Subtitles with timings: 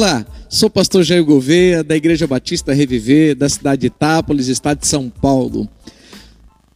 [0.00, 4.86] Olá, sou pastor Jair Gouveia, da Igreja Batista Reviver, da cidade de Itápolis, estado de
[4.86, 5.68] São Paulo.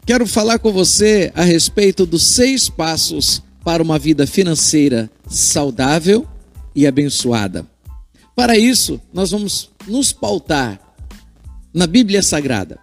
[0.04, 6.28] Quero falar com você a respeito dos seis passos para uma vida financeira saudável
[6.76, 7.66] e abençoada.
[8.36, 10.78] Para isso, nós vamos nos pautar
[11.72, 12.78] na Bíblia Sagrada.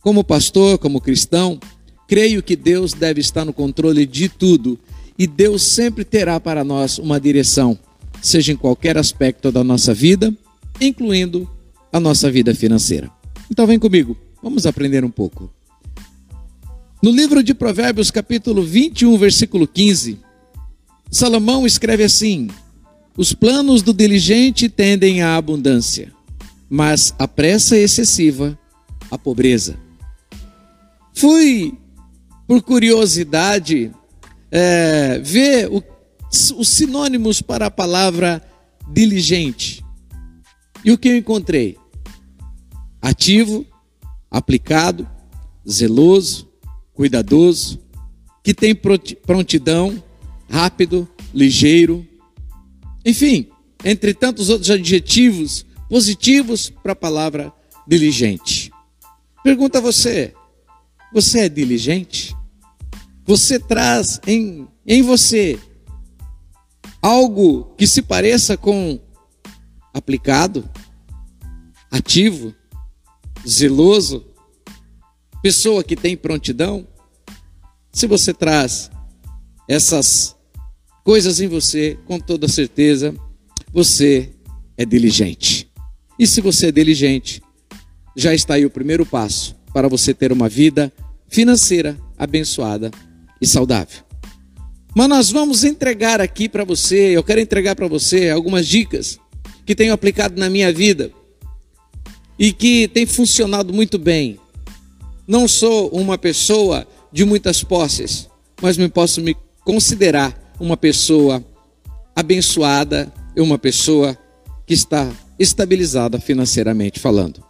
[0.00, 1.60] Como pastor, como cristão,
[2.08, 4.78] creio que Deus deve estar no controle de tudo
[5.18, 7.78] e Deus sempre terá para nós uma direção
[8.24, 10.34] seja em qualquer aspecto da nossa vida,
[10.80, 11.48] incluindo
[11.92, 13.10] a nossa vida financeira.
[13.50, 15.52] Então vem comigo, vamos aprender um pouco.
[17.02, 20.18] No livro de Provérbios, capítulo 21, versículo 15,
[21.10, 22.48] Salomão escreve assim:
[23.14, 26.10] Os planos do diligente tendem à abundância,
[26.70, 28.58] mas a pressa excessiva
[29.10, 29.76] à pobreza.
[31.12, 31.74] Fui,
[32.48, 33.92] por curiosidade,
[34.50, 35.82] é, ver o
[36.56, 38.42] os sinônimos para a palavra
[38.92, 39.84] diligente.
[40.84, 41.78] E o que eu encontrei?
[43.00, 43.66] Ativo,
[44.30, 45.08] aplicado,
[45.68, 46.48] zeloso,
[46.92, 47.80] cuidadoso,
[48.42, 50.02] que tem prontidão,
[50.50, 52.06] rápido, ligeiro.
[53.04, 53.48] Enfim,
[53.84, 57.52] entre tantos outros adjetivos positivos para a palavra
[57.86, 58.70] diligente.
[59.42, 60.34] Pergunta a você:
[61.12, 62.34] você é diligente?
[63.26, 65.58] Você traz em, em você
[67.04, 68.98] algo que se pareça com
[69.92, 70.66] aplicado,
[71.90, 72.54] ativo,
[73.46, 74.24] zeloso,
[75.42, 76.88] pessoa que tem prontidão.
[77.92, 78.90] Se você traz
[79.68, 80.34] essas
[81.04, 83.14] coisas em você, com toda certeza,
[83.70, 84.32] você
[84.74, 85.70] é diligente.
[86.18, 87.42] E se você é diligente,
[88.16, 90.90] já está aí o primeiro passo para você ter uma vida
[91.28, 92.90] financeira abençoada
[93.42, 94.03] e saudável.
[94.94, 99.18] Mas nós vamos entregar aqui para você, eu quero entregar para você algumas dicas
[99.66, 101.10] que tenho aplicado na minha vida
[102.38, 104.38] e que tem funcionado muito bem.
[105.26, 108.28] Não sou uma pessoa de muitas posses,
[108.62, 111.44] mas me posso me considerar uma pessoa
[112.14, 114.16] abençoada e uma pessoa
[114.64, 117.42] que está estabilizada financeiramente falando.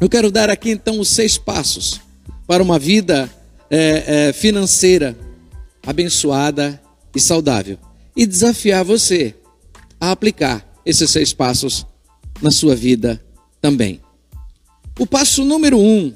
[0.00, 2.00] Eu quero dar aqui então os seis passos
[2.46, 3.28] para uma vida
[3.68, 5.16] é, é, financeira
[5.86, 6.80] abençoada
[7.14, 7.78] e saudável.
[8.16, 9.34] E desafiar você
[10.00, 11.86] a aplicar esses seis passos
[12.40, 13.24] na sua vida
[13.60, 14.00] também.
[14.98, 16.14] O passo número um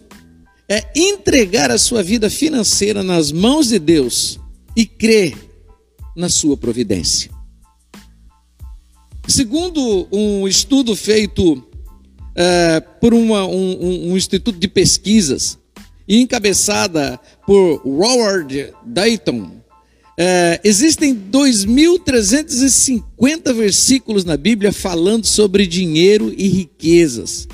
[0.69, 4.39] é entregar a sua vida financeira nas mãos de Deus
[4.77, 5.35] e crer
[6.15, 7.31] na sua providência.
[9.27, 11.63] Segundo um estudo feito
[12.35, 15.59] é, por uma, um, um instituto de pesquisas
[16.07, 19.58] e encabeçada por Howard Dayton,
[20.21, 27.47] é, existem 2.350 versículos na Bíblia falando sobre dinheiro e riquezas.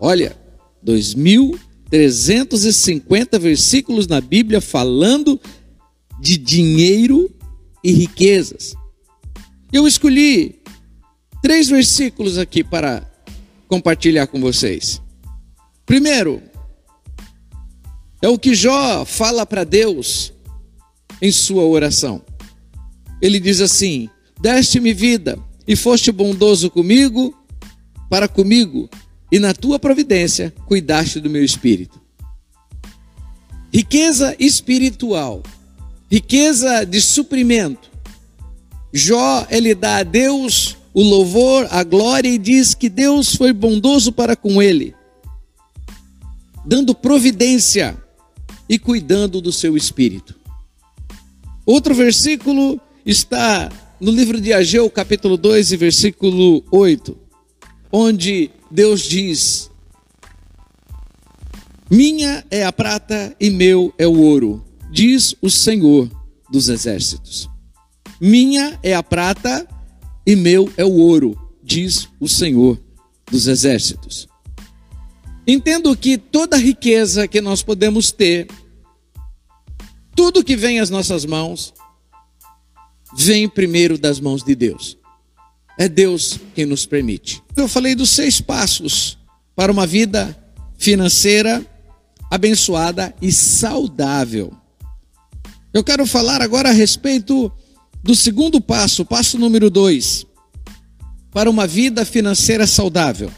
[0.00, 0.34] Olha,
[0.82, 5.38] 2.350 versículos na Bíblia falando
[6.18, 7.30] de dinheiro
[7.84, 8.74] e riquezas.
[9.70, 10.62] Eu escolhi
[11.42, 13.06] três versículos aqui para
[13.68, 15.02] compartilhar com vocês.
[15.84, 16.42] Primeiro,
[18.22, 20.32] é o que Jó fala para Deus
[21.20, 22.22] em sua oração.
[23.20, 24.08] Ele diz assim:
[24.40, 27.34] Deste-me vida e foste bondoso comigo,
[28.08, 28.88] para comigo,
[29.30, 32.00] e na tua providência cuidaste do meu espírito.
[33.72, 35.42] Riqueza espiritual,
[36.10, 37.90] riqueza de suprimento.
[38.92, 44.10] Jó, ele dá a Deus o louvor, a glória e diz que Deus foi bondoso
[44.10, 44.94] para com ele,
[46.66, 47.96] dando providência
[48.68, 50.39] e cuidando do seu espírito.
[51.70, 53.70] Outro versículo está
[54.00, 57.16] no livro de Ageu, capítulo 2, e versículo 8,
[57.92, 59.70] onde Deus diz:
[61.88, 66.10] Minha é a prata e meu é o ouro, diz o Senhor
[66.50, 67.48] dos exércitos.
[68.20, 69.64] Minha é a prata
[70.26, 72.80] e meu é o ouro, diz o Senhor
[73.30, 74.26] dos exércitos.
[75.46, 78.48] Entendo que toda riqueza que nós podemos ter
[80.20, 81.72] tudo que vem às nossas mãos,
[83.16, 84.98] vem primeiro das mãos de Deus.
[85.78, 87.42] É Deus quem nos permite.
[87.56, 89.16] Eu falei dos seis passos
[89.56, 90.36] para uma vida
[90.76, 91.64] financeira
[92.30, 94.52] abençoada e saudável.
[95.72, 97.50] Eu quero falar agora a respeito
[98.02, 100.26] do segundo passo, passo número dois,
[101.32, 103.32] para uma vida financeira saudável.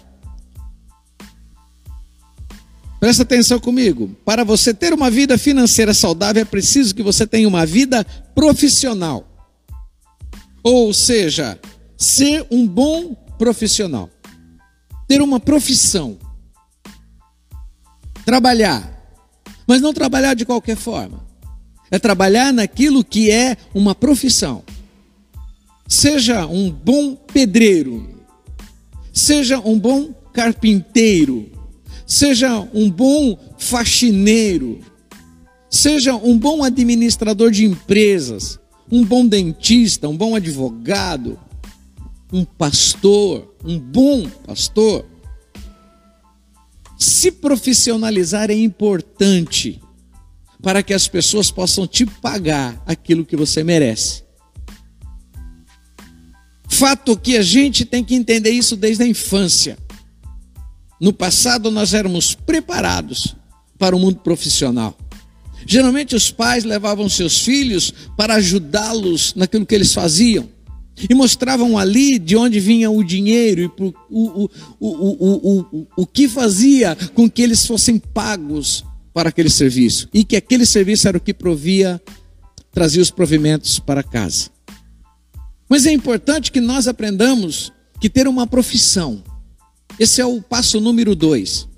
[3.02, 4.16] Presta atenção comigo.
[4.24, 9.26] Para você ter uma vida financeira saudável, é preciso que você tenha uma vida profissional.
[10.62, 11.58] Ou seja,
[11.96, 14.08] ser um bom profissional,
[15.08, 16.16] ter uma profissão,
[18.24, 18.96] trabalhar,
[19.66, 21.26] mas não trabalhar de qualquer forma.
[21.90, 24.62] É trabalhar naquilo que é uma profissão.
[25.88, 28.24] Seja um bom pedreiro,
[29.12, 31.50] seja um bom carpinteiro,
[32.12, 34.80] seja um bom faxineiro,
[35.70, 38.60] seja um bom administrador de empresas,
[38.90, 41.40] um bom dentista, um bom advogado,
[42.30, 45.06] um pastor, um bom pastor.
[46.98, 49.80] Se profissionalizar é importante
[50.62, 54.22] para que as pessoas possam te pagar aquilo que você merece.
[56.68, 59.78] Fato que a gente tem que entender isso desde a infância.
[61.02, 63.34] No passado nós éramos preparados
[63.76, 64.96] para o mundo profissional.
[65.66, 70.48] Geralmente os pais levavam seus filhos para ajudá-los naquilo que eles faziam.
[71.10, 76.28] E mostravam ali de onde vinha o dinheiro e o, o, o, o, o que
[76.28, 80.08] fazia com que eles fossem pagos para aquele serviço.
[80.14, 82.00] E que aquele serviço era o que provia,
[82.70, 84.50] trazia os provimentos para casa.
[85.68, 89.31] Mas é importante que nós aprendamos que ter uma profissão.
[89.98, 91.68] Esse é o passo número dois.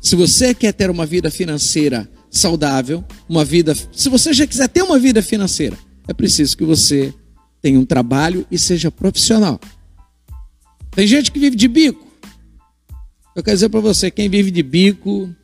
[0.00, 3.74] Se você quer ter uma vida financeira saudável, uma vida.
[3.92, 5.76] Se você já quiser ter uma vida financeira,
[6.06, 7.12] é preciso que você
[7.60, 9.60] tenha um trabalho e seja profissional.
[10.92, 12.06] Tem gente que vive de bico.
[13.34, 15.34] Eu quero dizer para você, quem vive de bico,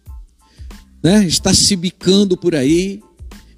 [1.02, 3.00] né, está se bicando por aí,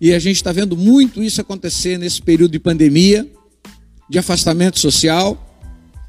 [0.00, 3.26] e a gente está vendo muito isso acontecer nesse período de pandemia,
[4.08, 5.47] de afastamento social,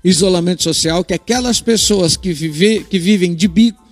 [0.04, 3.84] isolamento social, que aquelas pessoas que, vive, que vivem de bico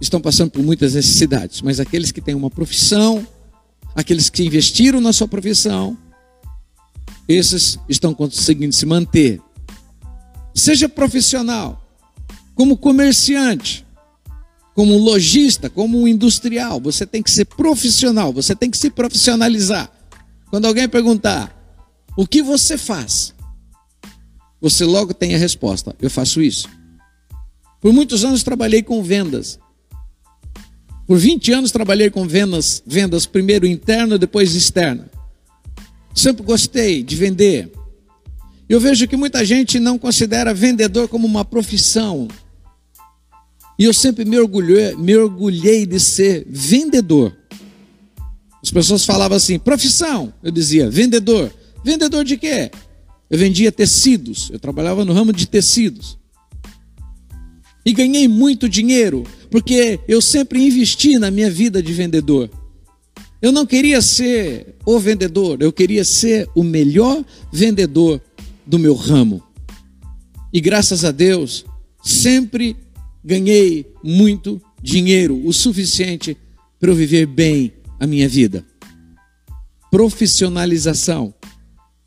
[0.00, 3.26] estão passando por muitas necessidades, mas aqueles que têm uma profissão,
[3.94, 5.96] aqueles que investiram na sua profissão,
[7.26, 9.40] esses estão conseguindo se manter.
[10.54, 11.82] Seja profissional,
[12.54, 13.86] como comerciante,
[14.74, 19.90] como lojista, como industrial, você tem que ser profissional, você tem que se profissionalizar.
[20.50, 21.54] Quando alguém perguntar
[22.16, 23.34] o que você faz,
[24.60, 26.68] você logo tem a resposta: eu faço isso.
[27.80, 29.58] Por muitos anos trabalhei com vendas.
[31.06, 35.08] Por 20 anos trabalhei com vendas, vendas primeiro interna, depois externa.
[36.12, 37.70] Sempre gostei de vender.
[38.68, 42.26] Eu vejo que muita gente não considera vendedor como uma profissão.
[43.78, 47.36] E eu sempre me orgulhei, me orgulhei de ser vendedor.
[48.60, 50.34] As pessoas falavam assim, profissão.
[50.42, 51.52] Eu dizia, vendedor.
[51.84, 52.70] Vendedor de quê?
[53.30, 54.50] Eu vendia tecidos.
[54.52, 56.18] Eu trabalhava no ramo de tecidos.
[57.84, 62.50] E ganhei muito dinheiro, porque eu sempre investi na minha vida de vendedor.
[63.40, 68.20] Eu não queria ser o vendedor, eu queria ser o melhor vendedor
[68.66, 69.40] do meu ramo.
[70.52, 71.64] E graças a Deus,
[72.02, 72.76] sempre
[73.22, 76.36] ganhei muito dinheiro, o suficiente
[76.80, 78.64] para eu viver bem a minha vida.
[79.90, 81.32] Profissionalização.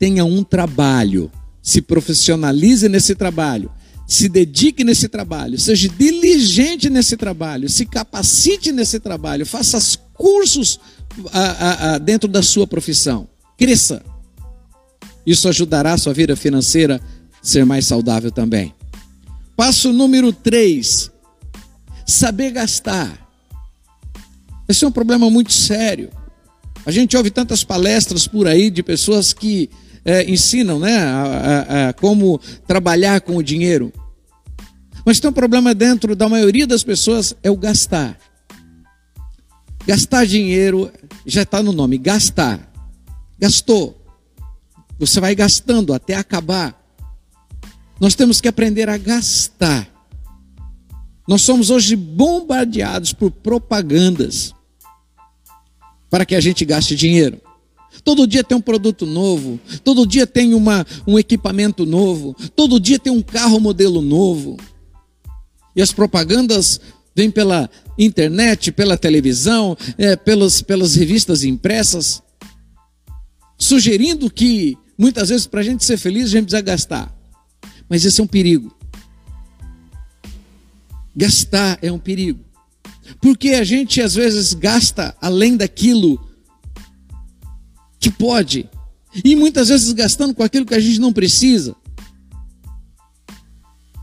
[0.00, 1.30] Tenha um trabalho,
[1.62, 3.70] se profissionalize nesse trabalho,
[4.06, 9.78] se dedique nesse trabalho, seja diligente nesse trabalho, se capacite nesse trabalho, faça
[10.14, 10.80] cursos
[11.30, 13.28] a, a, a, dentro da sua profissão.
[13.58, 14.02] Cresça.
[15.26, 18.74] Isso ajudará a sua vida financeira a ser mais saudável também.
[19.54, 21.10] Passo número 3.
[22.06, 23.30] Saber gastar.
[24.66, 26.08] Esse é um problema muito sério.
[26.86, 29.68] A gente ouve tantas palestras por aí de pessoas que
[30.04, 33.92] é, ensinam né, a, a, a como trabalhar com o dinheiro.
[35.04, 38.18] Mas tem um problema dentro da maioria das pessoas, é o gastar.
[39.86, 40.90] Gastar dinheiro
[41.24, 42.70] já está no nome, gastar.
[43.38, 43.96] Gastou.
[44.98, 46.78] Você vai gastando até acabar.
[47.98, 49.88] Nós temos que aprender a gastar.
[51.26, 54.54] Nós somos hoje bombardeados por propagandas
[56.10, 57.40] para que a gente gaste dinheiro.
[58.04, 62.98] Todo dia tem um produto novo, todo dia tem uma, um equipamento novo, todo dia
[62.98, 64.56] tem um carro modelo novo.
[65.74, 66.80] E as propagandas
[67.14, 67.68] vêm pela
[67.98, 72.22] internet, pela televisão, é, pelas, pelas revistas impressas,
[73.58, 77.14] sugerindo que muitas vezes para a gente ser feliz a gente precisa gastar.
[77.88, 78.74] Mas esse é um perigo.
[81.14, 82.40] Gastar é um perigo.
[83.20, 86.29] Porque a gente às vezes gasta além daquilo
[88.00, 88.68] que pode.
[89.24, 91.76] E muitas vezes gastando com aquilo que a gente não precisa.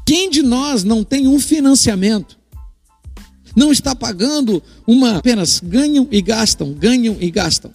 [0.06, 2.38] Quem de nós não tem um financiamento?
[3.56, 7.72] Não está pagando uma apenas ganham e gastam, ganham e gastam.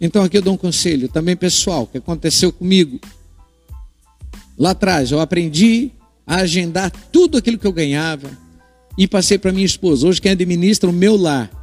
[0.00, 3.00] Então aqui eu dou um conselho também pessoal que aconteceu comigo.
[4.56, 5.90] Lá atrás eu aprendi
[6.26, 8.30] a agendar tudo aquilo que eu ganhava
[8.96, 10.06] e passei para minha esposa.
[10.06, 11.59] Hoje quem administra o meu lar.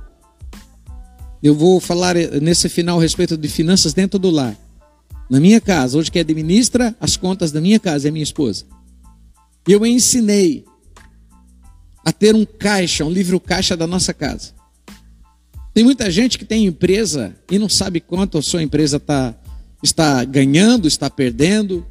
[1.47, 4.53] Eu vou falar nesse final a respeito de finanças dentro do lar.
[5.29, 8.65] Na minha casa, hoje quem administra as contas da minha casa é minha esposa.
[9.65, 10.65] Eu ensinei
[12.03, 14.51] a ter um caixa, um livro caixa da nossa casa.
[15.73, 19.33] Tem muita gente que tem empresa e não sabe quanto a sua empresa tá,
[19.81, 21.87] está ganhando, está perdendo.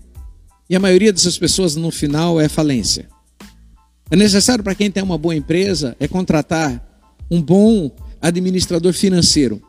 [0.69, 3.09] E a maioria dessas pessoas no final é falência.
[4.11, 6.87] É necessário para quem tem uma boa empresa é contratar
[7.31, 7.91] um bom
[8.26, 9.62] administrador financeiro.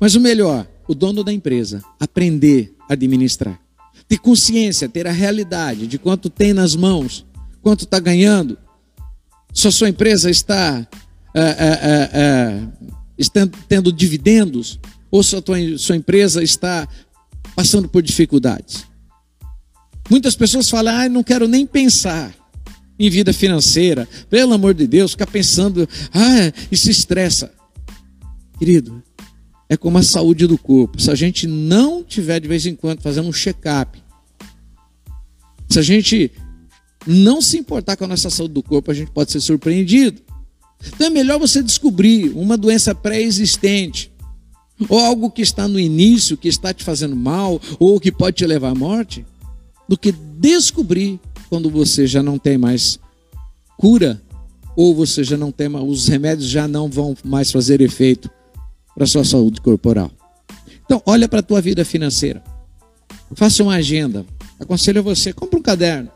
[0.00, 3.60] Mas o melhor, o dono da empresa, aprender a administrar.
[4.08, 7.24] Ter consciência, ter a realidade de quanto tem nas mãos,
[7.62, 8.58] quanto está ganhando.
[9.54, 10.86] Se a sua empresa está,
[11.34, 14.78] é, é, é, tendo dividendos,
[15.10, 16.88] ou se a tua, sua empresa está
[17.54, 18.84] passando por dificuldades.
[20.10, 22.34] Muitas pessoas falam, ah, não quero nem pensar
[23.06, 24.08] em vida financeira.
[24.30, 27.52] Pelo amor de Deus, ficar pensando, ah, isso estressa.
[28.58, 29.02] Querido,
[29.68, 31.02] é como a saúde do corpo.
[31.02, 34.00] Se a gente não tiver de vez em quando fazendo um check-up,
[35.68, 36.30] se a gente
[37.04, 40.22] não se importar com a nossa saúde do corpo, a gente pode ser surpreendido.
[40.86, 44.12] Então é melhor você descobrir uma doença pré-existente,
[44.88, 48.46] ou algo que está no início, que está te fazendo mal, ou que pode te
[48.46, 49.26] levar à morte,
[49.88, 51.18] do que descobrir
[51.52, 52.98] quando você já não tem mais
[53.76, 54.22] cura,
[54.74, 58.30] ou você já não tem mais, os remédios já não vão mais fazer efeito
[58.94, 60.10] para sua saúde corporal.
[60.82, 62.42] Então, olha para a tua vida financeira.
[63.34, 64.24] Faça uma agenda.
[64.58, 66.10] Aconselho você, compre um caderno.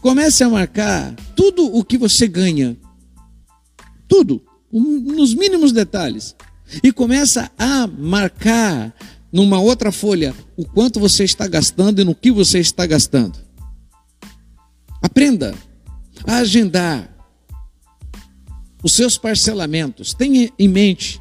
[0.00, 2.76] Comece a marcar tudo o que você ganha.
[4.06, 4.40] Tudo,
[4.72, 6.36] nos mínimos detalhes.
[6.80, 8.94] E começa a marcar
[9.32, 13.47] numa outra folha o quanto você está gastando e no que você está gastando.
[15.02, 15.54] Aprenda
[16.24, 17.08] a agendar
[18.82, 20.14] os seus parcelamentos.
[20.14, 21.20] Tenha em mente.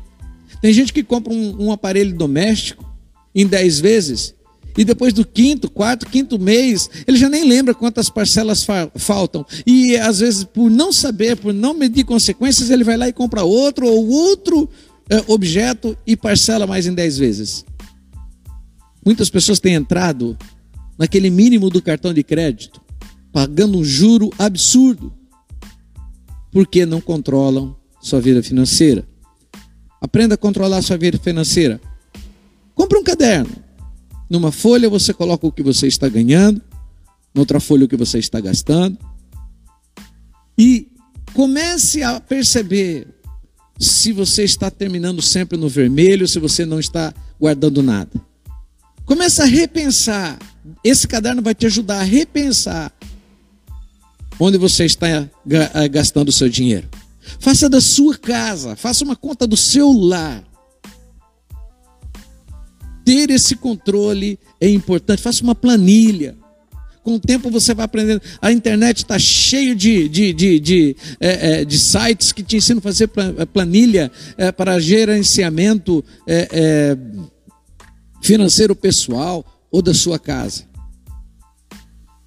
[0.62, 2.86] Tem gente que compra um, um aparelho doméstico
[3.34, 4.38] em 10 vezes
[4.78, 9.44] e depois do quinto, quarto, quinto mês, ele já nem lembra quantas parcelas fa faltam.
[9.66, 13.44] E às vezes, por não saber, por não medir consequências, ele vai lá e compra
[13.44, 14.70] outro ou outro
[15.10, 17.66] é, objeto e parcela mais em 10 vezes.
[19.04, 20.38] Muitas pessoas têm entrado
[20.98, 22.80] naquele mínimo do cartão de crédito,
[23.38, 25.14] pagando um juro absurdo,
[26.52, 29.08] porque não controlam sua vida financeira.
[30.02, 31.80] Aprenda a controlar sua vida financeira.
[32.74, 33.52] Compre um caderno.
[34.28, 36.60] Numa folha você coloca o que você está ganhando,
[37.32, 38.98] noutra folha o que você está gastando.
[40.58, 40.88] E
[41.32, 43.08] comece a perceber
[43.78, 48.20] se você está terminando sempre no vermelho, se você não está guardando nada.
[49.06, 50.40] Começa a repensar.
[50.84, 52.97] Esse caderno vai te ajudar a repensar
[54.40, 56.88] onde você está eh, gastando o seu dinheiro.
[57.40, 60.44] Faça da sua casa, faça uma conta do seu lar.
[63.04, 65.22] Ter esse controle é importante.
[65.22, 66.36] Faça uma planilha.
[67.04, 68.22] Com o tempo você vai aprendendo.
[68.42, 72.80] A internet está cheio de, de, de, de, é, é, de, sites que te ensinam
[72.80, 73.10] a fazer
[73.54, 76.04] planilha é, para gerenciamento
[78.22, 80.67] financeiro pessoal ou da sua casa.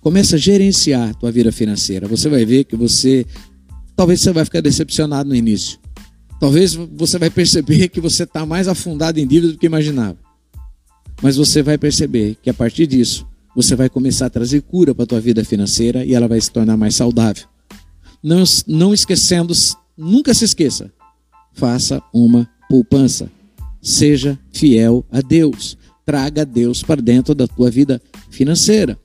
[0.00, 2.09] Começa a gerenciar tua vida financeira.
[2.09, 3.26] Você vai ver que você
[3.95, 5.78] talvez você vai ficar decepcionado no início.
[6.40, 10.16] Talvez você vai perceber que você está mais afundado em dívida do que imaginava.
[11.21, 15.04] Mas você vai perceber que a partir disso, você vai começar a trazer cura para
[15.04, 17.45] a tua vida financeira e ela vai se tornar mais saudável.
[18.23, 19.52] Não, não esquecendo,
[19.97, 20.90] nunca se esqueça,
[21.52, 23.30] faça uma poupança.
[23.83, 25.76] Seja fiel a Deus.
[26.07, 28.99] Traga Deus para dentro da tua vida financeira.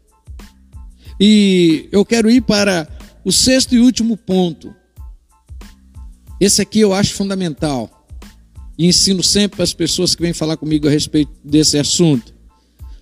[1.19, 2.87] E eu quero ir para
[3.23, 4.73] o sexto e último ponto.
[6.39, 8.07] Esse aqui eu acho fundamental.
[8.77, 12.33] E ensino sempre as pessoas que vêm falar comigo a respeito desse assunto.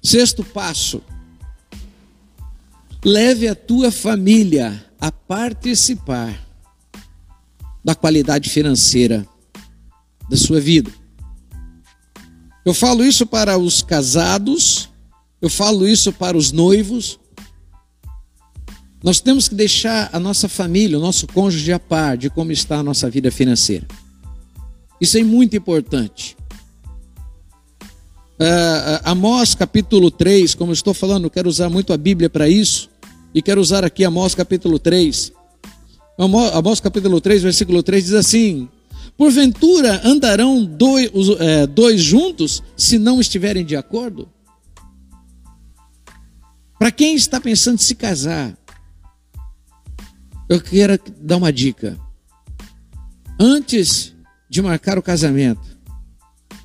[0.01, 1.01] Sexto passo.
[3.03, 6.39] Leve a tua família a participar
[7.83, 9.27] da qualidade financeira
[10.29, 10.91] da sua vida.
[12.65, 14.89] Eu falo isso para os casados,
[15.41, 17.19] eu falo isso para os noivos.
[19.03, 22.77] Nós temos que deixar a nossa família, o nosso cônjuge a par de como está
[22.77, 23.85] a nossa vida financeira.
[25.01, 26.37] Isso é muito importante.
[28.39, 32.89] Uh, Amós capítulo 3, como eu estou falando, quero usar muito a Bíblia para isso,
[33.35, 35.33] e quero usar aqui Amós capítulo 3.
[36.17, 38.69] Amós capítulo 3, versículo 3 diz assim:
[39.17, 44.29] Porventura andarão dois, é, dois juntos se não estiverem de acordo?
[46.79, 48.57] Para quem está pensando em se casar,
[50.53, 51.97] eu quero dar uma dica.
[53.39, 54.13] Antes
[54.49, 55.77] de marcar o casamento,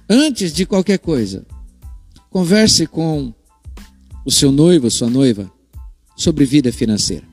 [0.09, 1.47] antes de qualquer coisa,
[2.31, 3.33] converse com
[4.25, 5.51] o seu noivo, sua noiva,
[6.17, 7.28] sobre vida financeira.